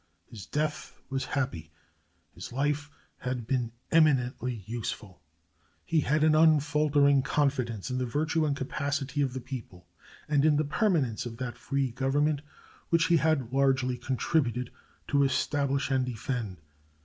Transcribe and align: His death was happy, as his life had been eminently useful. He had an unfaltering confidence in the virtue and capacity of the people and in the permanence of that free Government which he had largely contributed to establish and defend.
His 0.25 0.47
death 0.47 0.99
was 1.11 1.25
happy, 1.37 1.69
as 2.35 2.45
his 2.45 2.53
life 2.53 2.89
had 3.19 3.45
been 3.45 3.71
eminently 3.91 4.63
useful. 4.65 5.21
He 5.85 5.99
had 5.99 6.23
an 6.23 6.33
unfaltering 6.33 7.21
confidence 7.21 7.91
in 7.91 7.99
the 7.99 8.07
virtue 8.07 8.43
and 8.43 8.57
capacity 8.57 9.21
of 9.21 9.33
the 9.33 9.39
people 9.39 9.85
and 10.27 10.43
in 10.43 10.55
the 10.57 10.65
permanence 10.65 11.27
of 11.27 11.37
that 11.37 11.55
free 11.55 11.91
Government 11.91 12.41
which 12.89 13.05
he 13.09 13.17
had 13.17 13.53
largely 13.53 13.95
contributed 13.95 14.71
to 15.09 15.21
establish 15.23 15.91
and 15.91 16.03
defend. 16.03 16.57